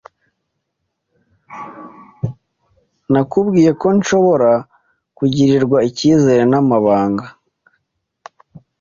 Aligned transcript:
Nakubwiye 3.11 3.71
ko 3.81 3.87
ntashobora 3.95 4.51
kugirirwa 5.17 5.77
ikizere 5.89 6.43
n'amabanga. 6.51 7.25